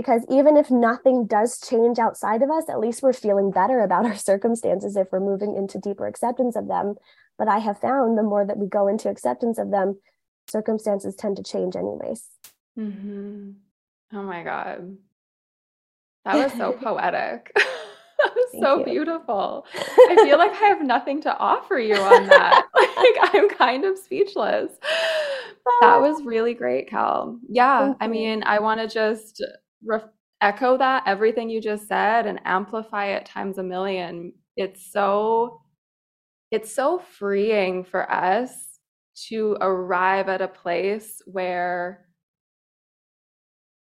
[0.00, 4.06] Because even if nothing does change outside of us, at least we're feeling better about
[4.06, 6.94] our circumstances if we're moving into deeper acceptance of them.
[7.36, 9.98] But I have found the more that we go into acceptance of them,
[10.48, 12.24] circumstances tend to change, anyways.
[12.78, 13.50] Mm-hmm.
[14.14, 14.96] Oh my God.
[16.24, 17.52] That was so poetic.
[17.54, 18.84] that was Thank so you.
[18.86, 19.66] beautiful.
[19.74, 22.64] I feel like I have nothing to offer you on that.
[22.74, 24.72] like I'm kind of speechless.
[25.82, 27.38] That was really great, Cal.
[27.50, 29.44] Yeah, I mean, I want to just
[29.84, 30.00] re-
[30.40, 34.32] echo that everything you just said and amplify it times a million.
[34.56, 35.60] It's so
[36.50, 38.78] it's so freeing for us
[39.28, 42.06] to arrive at a place where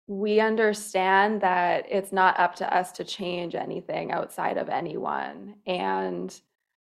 [0.08, 6.42] we understand that it's not up to us to change anything outside of anyone and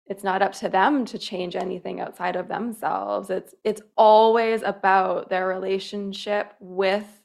[0.06, 5.28] it's not up to them to change anything outside of themselves it's it's always about
[5.28, 7.19] their relationship with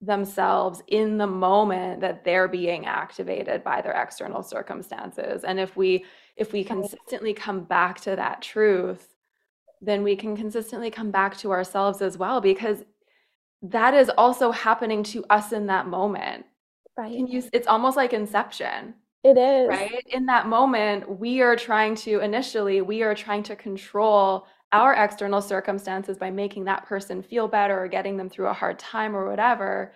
[0.00, 6.04] themselves in the moment that they're being activated by their external circumstances and if we
[6.36, 9.16] if we consistently come back to that truth
[9.80, 12.84] then we can consistently come back to ourselves as well because
[13.62, 16.46] that is also happening to us in that moment.
[16.96, 17.16] Right.
[17.16, 18.94] Can you it's almost like inception.
[19.24, 19.68] It is.
[19.68, 20.04] Right?
[20.10, 25.40] In that moment, we are trying to initially we are trying to control our external
[25.40, 29.28] circumstances by making that person feel better or getting them through a hard time or
[29.28, 29.92] whatever.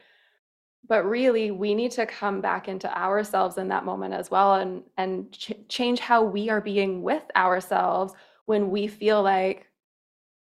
[0.89, 4.83] But really, we need to come back into ourselves in that moment as well and
[4.97, 8.15] and ch- change how we are being with ourselves
[8.47, 9.69] when we feel like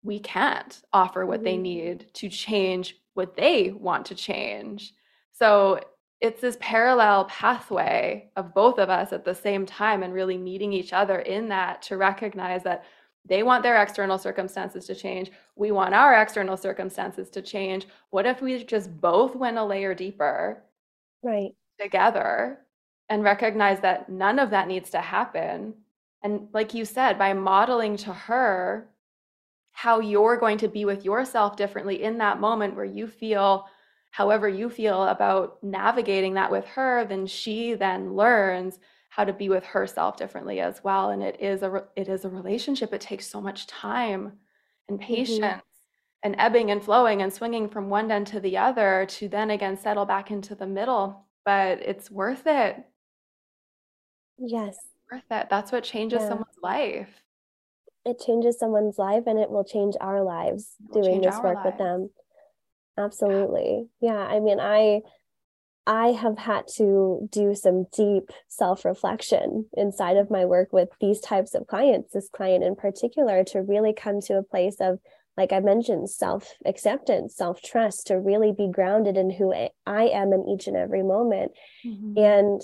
[0.04, 1.64] we can't offer what they mm-hmm.
[1.64, 4.94] need to change what they want to change.
[5.34, 5.82] So
[6.22, 10.74] it's this parallel pathway of both of us at the same time and really meeting
[10.74, 12.86] each other in that to recognize that
[13.26, 15.32] they want their external circumstances to change.
[15.56, 17.88] We want our external circumstances to change.
[18.10, 20.64] What if we just both went a layer deeper?
[21.24, 21.54] Right.
[21.80, 22.60] Together
[23.10, 25.74] and recognize that none of that needs to happen.
[26.24, 28.90] And like you said, by modeling to her
[29.72, 33.66] how you're going to be with yourself differently in that moment where you feel
[34.12, 38.80] however you feel about navigating that with her then she then learns
[39.20, 42.30] how to be with herself differently as well and it is a it is a
[42.30, 44.32] relationship it takes so much time
[44.88, 45.14] and mm-hmm.
[45.14, 45.60] patience mm-hmm.
[46.24, 49.76] and ebbing and flowing and swinging from one end to the other to then again
[49.76, 52.78] settle back into the middle but it's worth it
[54.38, 54.78] yes
[55.12, 56.30] worth it that's what changes yeah.
[56.30, 57.10] someone's life
[58.06, 61.66] it changes someone's life and it will change our lives doing this work lives.
[61.66, 62.10] with them
[62.98, 64.14] absolutely yeah.
[64.14, 65.02] yeah i mean i
[65.90, 71.54] i have had to do some deep self-reflection inside of my work with these types
[71.54, 75.00] of clients this client in particular to really come to a place of
[75.36, 79.54] like i mentioned self acceptance self trust to really be grounded in who
[79.86, 81.52] i am in each and every moment
[81.86, 82.18] mm-hmm.
[82.18, 82.62] and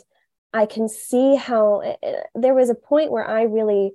[0.54, 3.92] i can see how eh, eh, there was a point where i really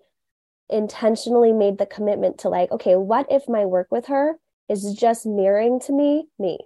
[0.70, 4.34] intentionally made the commitment to like, okay, what if my work with her
[4.68, 6.58] is just mirroring to me me?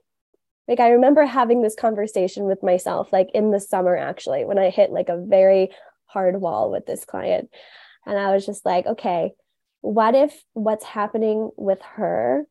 [0.68, 4.70] Like I remember having this conversation with myself like in the summer actually when I
[4.70, 5.70] hit like a very
[6.06, 7.50] hard wall with this client.
[8.06, 9.32] And I was just like, okay,
[9.80, 12.46] what if what's happening with her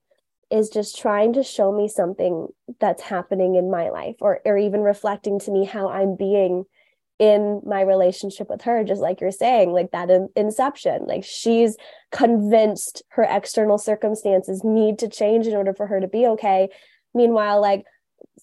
[0.51, 2.47] is just trying to show me something
[2.79, 6.65] that's happening in my life or or even reflecting to me how I'm being
[7.17, 11.77] in my relationship with her just like you're saying like that in inception like she's
[12.11, 16.69] convinced her external circumstances need to change in order for her to be okay
[17.13, 17.83] meanwhile like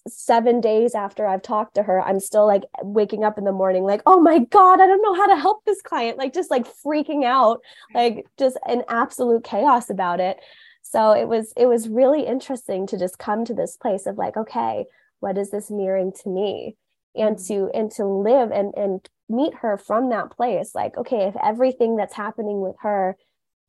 [0.08, 3.84] 7 days after I've talked to her I'm still like waking up in the morning
[3.84, 6.66] like oh my god I don't know how to help this client like just like
[6.66, 7.60] freaking out
[7.94, 10.38] like just an absolute chaos about it
[10.82, 14.36] so it was it was really interesting to just come to this place of like
[14.36, 14.86] okay
[15.20, 16.76] what is this mirroring to me
[17.14, 17.54] and mm-hmm.
[17.54, 21.96] to and to live and and meet her from that place like okay if everything
[21.96, 23.16] that's happening with her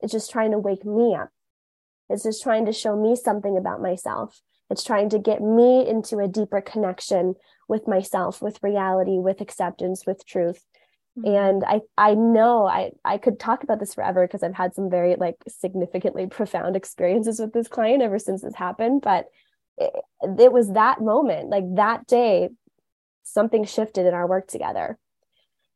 [0.01, 1.29] is just trying to wake me up
[2.09, 4.41] it's just trying to show me something about myself
[4.71, 7.35] it's trying to get me into a deeper connection
[7.67, 10.65] with myself with reality with acceptance with truth
[11.17, 11.35] mm-hmm.
[11.35, 14.89] and i i know i i could talk about this forever because i've had some
[14.89, 19.25] very like significantly profound experiences with this client ever since this happened but
[19.77, 19.93] it,
[20.39, 22.49] it was that moment like that day
[23.23, 24.97] something shifted in our work together.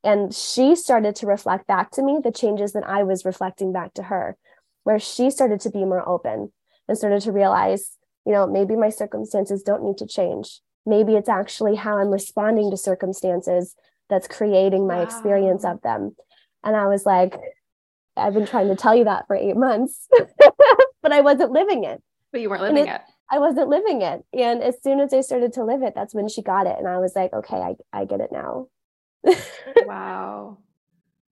[0.04, 3.94] And she started to reflect back to me the changes that I was reflecting back
[3.96, 4.38] to her,
[4.84, 6.52] where she started to be more open
[6.88, 10.62] and started to realize, you know, maybe my circumstances don't need to change.
[10.86, 13.76] maybe it's actually how i'm responding to circumstances
[14.10, 15.04] that's creating my wow.
[15.04, 16.16] experience of them.
[16.64, 17.34] And i was like
[18.16, 20.08] i've been trying to tell you that for eight months
[21.02, 22.02] but i wasn't living it.
[22.32, 24.24] But you weren't living it, it, i wasn't living it.
[24.34, 26.78] And as soon as i started to live it that's when she got it.
[26.78, 28.68] And i was like okay i, I get it now.
[29.86, 30.60] Wow.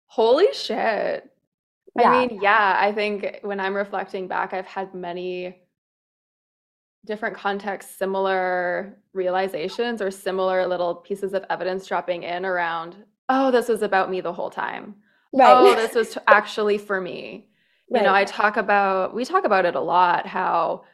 [0.07, 1.29] Holy shit.
[1.99, 2.11] Yeah.
[2.11, 5.57] I mean, yeah, I think when I'm reflecting back, I've had many
[7.07, 12.97] different contexts, similar realizations or similar little pieces of evidence dropping in around,
[13.29, 14.95] oh, this was about me the whole time.
[15.33, 15.51] Right.
[15.51, 17.49] Oh, this was actually for me.
[17.91, 18.01] Right.
[18.01, 20.85] You know, I talk about, we talk about it a lot how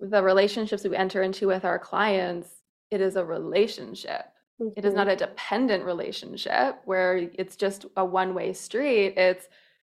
[0.00, 2.48] the relationships we enter into with our clients,
[2.90, 4.26] it is a relationship.
[4.60, 4.68] Mm-hmm.
[4.76, 4.98] It is mm-hmm.
[4.98, 9.14] not a dependent relationship where it's just a one way street.
[9.16, 9.48] It's,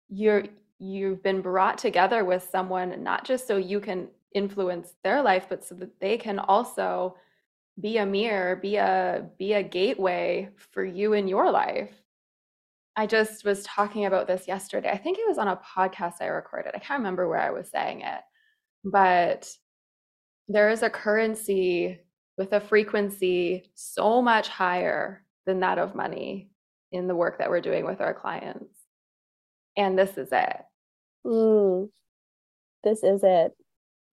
[0.09, 0.43] you're
[0.77, 5.63] you've been brought together with someone not just so you can influence their life but
[5.65, 7.15] so that they can also
[7.81, 11.91] be a mirror be a be a gateway for you in your life.
[12.97, 14.89] I just was talking about this yesterday.
[14.89, 16.73] I think it was on a podcast i recorded.
[16.75, 18.21] I can't remember where i was saying it
[18.85, 19.49] but
[20.47, 21.99] there is a currency
[22.37, 26.51] with a frequency so much higher than that of money
[26.91, 28.79] in the work that we're doing with our clients.
[29.75, 30.57] And this is it.
[31.25, 31.89] Mm,
[32.83, 33.53] this is it.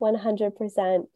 [0.03, 1.07] 100%.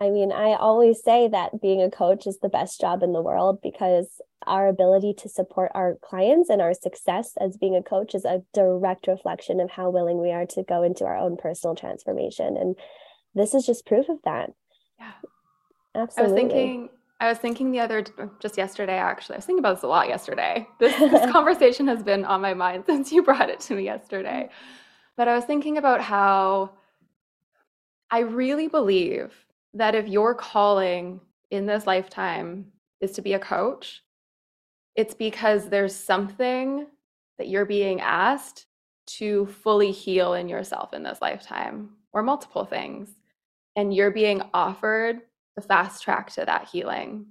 [0.00, 3.22] I mean, I always say that being a coach is the best job in the
[3.22, 8.14] world because our ability to support our clients and our success as being a coach
[8.14, 11.74] is a direct reflection of how willing we are to go into our own personal
[11.74, 12.56] transformation.
[12.56, 12.76] And
[13.34, 14.50] this is just proof of that.
[14.98, 15.12] Yeah.
[15.94, 16.22] Absolutely.
[16.22, 18.04] I was thinking I was thinking the other,
[18.40, 19.36] just yesterday, actually.
[19.36, 20.68] I was thinking about this a lot yesterday.
[20.78, 24.44] This, this conversation has been on my mind since you brought it to me yesterday.
[24.44, 25.14] Mm-hmm.
[25.16, 26.72] But I was thinking about how
[28.10, 29.34] I really believe
[29.74, 32.66] that if your calling in this lifetime
[33.00, 34.02] is to be a coach,
[34.94, 36.86] it's because there's something
[37.38, 38.66] that you're being asked
[39.06, 43.10] to fully heal in yourself in this lifetime, or multiple things.
[43.76, 45.20] And you're being offered
[45.54, 47.26] the fast track to that healing.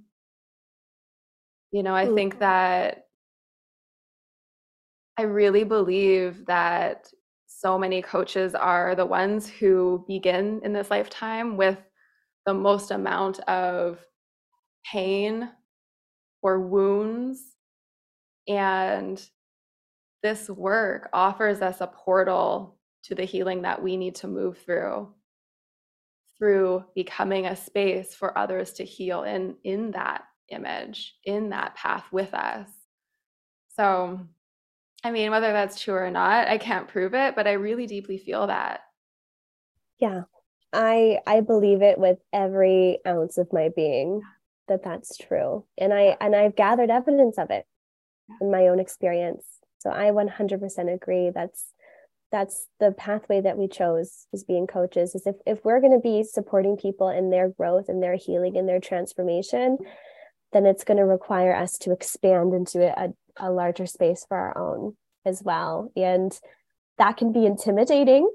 [1.72, 3.06] You know, I think that
[5.18, 7.10] I really believe that
[7.58, 11.78] so many coaches are the ones who begin in this lifetime with
[12.44, 13.98] the most amount of
[14.84, 15.48] pain
[16.42, 17.40] or wounds.
[18.46, 19.18] And
[20.22, 25.08] this work offers us a portal to the healing that we need to move through
[26.36, 32.04] through becoming a space for others to heal in in that image in that path
[32.12, 32.68] with us
[33.74, 34.20] so
[35.06, 38.18] i mean whether that's true or not i can't prove it but i really deeply
[38.18, 38.80] feel that.
[39.98, 40.22] Yeah.
[40.72, 44.20] I i believe it with every ounce of my being
[44.68, 47.66] that that's true and i and i've gathered evidence of it
[48.40, 49.44] in my own experience.
[49.78, 51.30] So i 100% agree.
[51.32, 51.72] That's
[52.32, 56.00] that's the pathway that we chose as being coaches is if, if we're going to
[56.00, 59.78] be supporting people in their growth and their healing and their transformation
[60.52, 64.58] then it's going to require us to expand into a, a larger space for our
[64.58, 65.90] own as well.
[65.96, 66.38] And
[66.98, 68.30] that can be intimidating.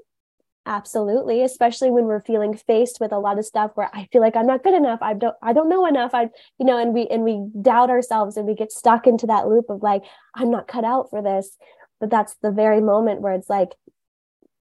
[0.64, 4.36] Absolutely especially when we're feeling faced with a lot of stuff where i feel like
[4.36, 5.00] i'm not good enough.
[5.02, 6.12] I don't i don't know enough.
[6.14, 9.48] I you know and we and we doubt ourselves and we get stuck into that
[9.48, 10.02] loop of like
[10.36, 11.56] i'm not cut out for this.
[11.98, 13.70] But that's the very moment where it's like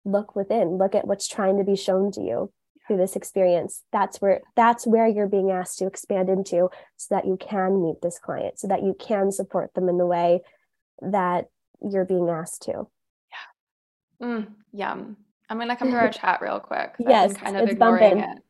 [0.06, 2.50] look within look at what's trying to be shown to you
[2.90, 7.24] through this experience that's where that's where you're being asked to expand into so that
[7.24, 10.40] you can meet this client so that you can support them in the way
[11.00, 11.48] that
[11.80, 12.88] you're being asked to
[14.20, 15.16] yeah mm, yum
[15.48, 18.28] i'm gonna come to our chat real quick yes kind of ignoring bumping.
[18.28, 18.42] it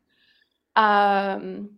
[0.75, 1.69] um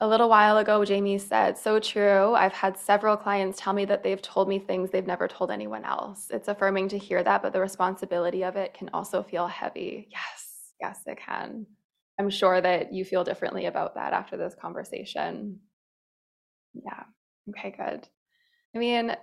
[0.00, 2.32] a little while ago, Jamie said, So true.
[2.32, 5.84] I've had several clients tell me that they've told me things they've never told anyone
[5.84, 6.28] else.
[6.30, 10.06] It's affirming to hear that, but the responsibility of it can also feel heavy.
[10.08, 10.47] Yes,
[10.80, 11.66] yes, it can.
[12.18, 15.60] I'm sure that you feel differently about that after this conversation.
[16.74, 17.04] Yeah.
[17.50, 18.08] Okay, good.
[18.74, 19.16] I mean,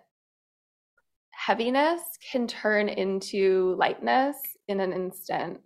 [1.32, 4.38] heaviness can turn into lightness
[4.68, 5.62] in an instant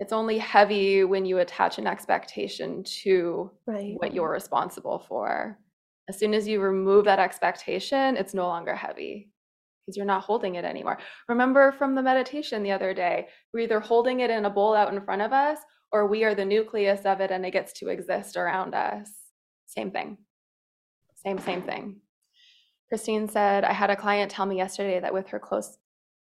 [0.00, 3.94] it's only heavy when you attach an expectation to right.
[3.98, 5.58] what you're responsible for.
[6.08, 9.28] As soon as you remove that expectation, it's no longer heavy
[9.80, 10.98] because you're not holding it anymore.
[11.28, 14.92] Remember from the meditation the other day, we're either holding it in a bowl out
[14.92, 15.58] in front of us
[15.92, 19.10] or we are the nucleus of it and it gets to exist around us.
[19.66, 20.18] Same thing.
[21.16, 22.00] Same, same thing.
[22.88, 25.78] Christine said, I had a client tell me yesterday that with her close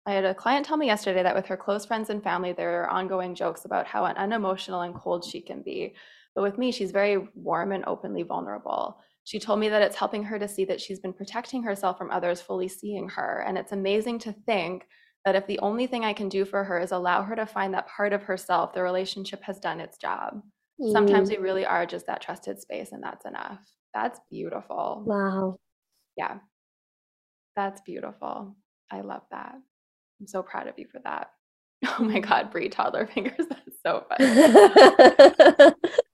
[0.05, 2.81] I had a client tell me yesterday that with her close friends and family, there
[2.81, 5.93] are ongoing jokes about how unemotional and cold she can be.
[6.33, 8.99] But with me, she's very warm and openly vulnerable.
[9.29, 12.09] She told me that it's helping her to see that she's been protecting herself from
[12.09, 13.43] others fully seeing her.
[13.47, 14.87] And it's amazing to think
[15.23, 17.71] that if the only thing I can do for her is allow her to find
[17.75, 20.41] that part of herself, the relationship has done its job.
[20.81, 20.91] Mm.
[20.93, 23.59] Sometimes we really are just that trusted space, and that's enough.
[23.93, 25.03] That's beautiful.
[25.05, 25.59] Wow.
[26.17, 26.39] Yeah.
[27.55, 28.55] That's beautiful.
[28.89, 29.53] I love that.
[30.19, 31.29] I'm so proud of you for that.
[31.99, 33.45] Oh my God, Brie toddler fingers.
[33.47, 35.73] That's so funny.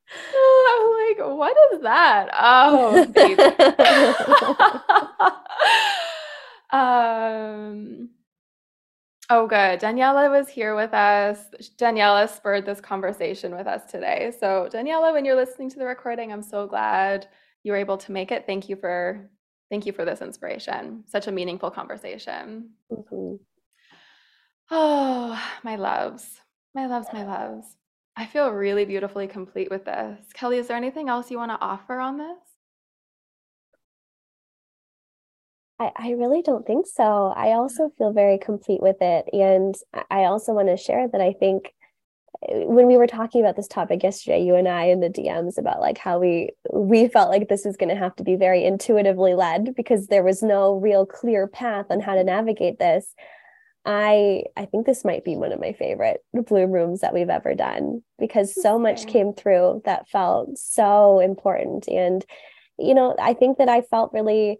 [1.08, 2.30] Like, what is that?
[2.34, 3.42] Oh, baby.
[6.72, 8.10] um,
[9.30, 9.80] oh, good.
[9.80, 11.40] Daniela was here with us.
[11.78, 14.34] Daniela spurred this conversation with us today.
[14.40, 17.28] So, Daniela, when you're listening to the recording, I'm so glad
[17.64, 18.46] you were able to make it.
[18.46, 19.30] Thank you for
[19.70, 21.04] thank you for this inspiration.
[21.08, 22.72] Such a meaningful conversation.
[22.92, 23.36] Mm-hmm.
[24.72, 26.40] Oh, my loves,
[26.74, 27.68] my loves, my loves.
[28.18, 30.20] I feel really beautifully complete with this.
[30.34, 32.38] Kelly, is there anything else you want to offer on this?
[35.80, 37.34] I, I really don't think so.
[37.36, 39.26] I also feel very complete with it.
[39.34, 39.76] And
[40.10, 41.74] I also want to share that I think
[42.48, 45.58] eh, when we were talking about this topic yesterday, you and I in the DMs
[45.58, 48.64] about like how we we felt like this was going to have to be very
[48.64, 53.14] intuitively led because there was no real clear path on how to navigate this.
[53.86, 57.54] I I think this might be one of my favorite blue rooms that we've ever
[57.54, 61.88] done because so much came through that felt so important.
[61.88, 62.26] And
[62.80, 64.58] you know I think that I felt really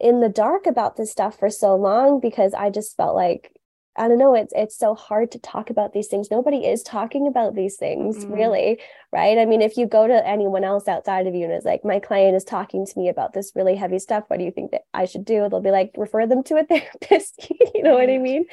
[0.00, 3.52] in the dark about this stuff for so long because I just felt like
[3.96, 6.30] I don't know, it's it's so hard to talk about these things.
[6.30, 8.32] Nobody is talking about these things mm-hmm.
[8.32, 8.80] really,
[9.12, 9.36] right?
[9.36, 11.98] I mean, if you go to anyone else outside of you and it's like, my
[11.98, 14.82] client is talking to me about this really heavy stuff, what do you think that
[14.94, 15.48] I should do?
[15.48, 17.50] They'll be like, refer them to a therapist.
[17.74, 18.46] you know what I mean?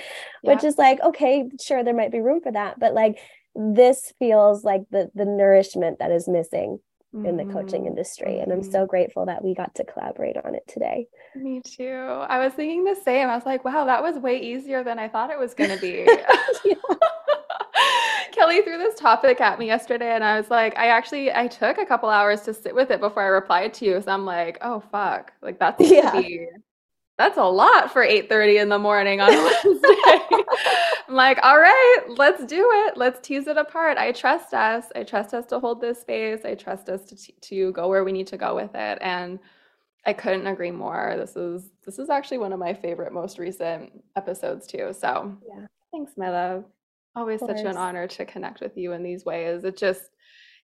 [0.44, 0.54] Yeah.
[0.54, 3.20] Which is like, okay, sure, there might be room for that, but like
[3.56, 6.80] this feels like the the nourishment that is missing
[7.14, 7.88] in the coaching mm-hmm.
[7.88, 8.40] industry.
[8.40, 8.90] And I'm so mm-hmm.
[8.90, 11.08] grateful that we got to collaborate on it today.
[11.36, 11.86] Me too.
[12.28, 13.30] I was thinking the same.
[13.30, 15.80] I was like, wow, that was way easier than I thought it was going to
[15.80, 16.06] be.
[18.34, 21.80] Kelly threw this topic at me yesterday and I was like, I actually I took
[21.80, 24.02] a couple hours to sit with it before I replied to you.
[24.02, 25.34] So I'm like, oh fuck.
[25.42, 26.22] Like that's yeah.
[27.18, 30.44] That's a lot for 8.30 in the morning on Wednesday.
[31.08, 32.98] I'm like, all right, let's do it.
[32.98, 33.98] Let's tease it apart.
[33.98, 34.86] I trust us.
[34.96, 36.46] I trust us to hold this space.
[36.46, 39.00] I trust us to, to go where we need to go with it.
[39.02, 39.40] And
[40.06, 41.16] I couldn't agree more.
[41.18, 44.94] This is this is actually one of my favorite, most recent episodes too.
[44.98, 45.66] So yeah.
[45.92, 46.66] thanks, my love.
[47.16, 49.64] Always such an honor to connect with you in these ways.
[49.64, 50.12] It just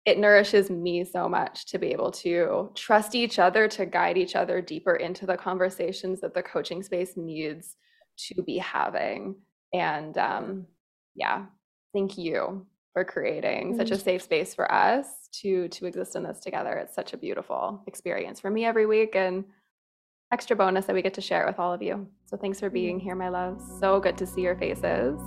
[0.06, 4.36] it nourishes me so much to be able to trust each other to guide each
[4.36, 7.76] other deeper into the conversations that the coaching space needs
[8.18, 9.36] to be having
[9.74, 10.68] and um,
[11.16, 11.46] yeah,
[11.94, 15.08] thank you for creating such a safe space for us
[15.42, 16.74] to to exist in this together.
[16.74, 19.44] It's such a beautiful experience for me every week and
[20.32, 22.08] extra bonus that we get to share it with all of you.
[22.26, 23.06] So thanks for being mm-hmm.
[23.06, 23.64] here, my loves.
[23.80, 25.20] So good to see your faces.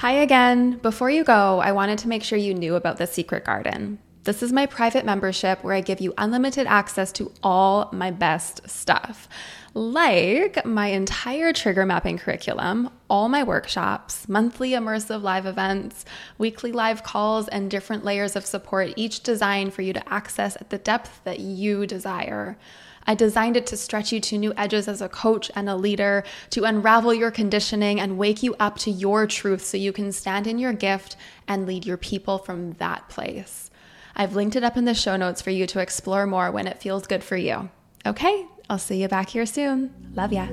[0.00, 0.76] Hi again.
[0.76, 3.98] Before you go, I wanted to make sure you knew about the Secret Garden.
[4.24, 8.68] This is my private membership where I give you unlimited access to all my best
[8.68, 9.26] stuff
[9.72, 16.04] like my entire trigger mapping curriculum, all my workshops, monthly immersive live events,
[16.36, 20.68] weekly live calls, and different layers of support, each designed for you to access at
[20.68, 22.58] the depth that you desire.
[23.06, 26.24] I designed it to stretch you to new edges as a coach and a leader,
[26.50, 30.46] to unravel your conditioning and wake you up to your truth so you can stand
[30.46, 33.70] in your gift and lead your people from that place.
[34.16, 36.80] I've linked it up in the show notes for you to explore more when it
[36.80, 37.68] feels good for you.
[38.06, 39.92] Okay, I'll see you back here soon.
[40.14, 40.48] Love ya.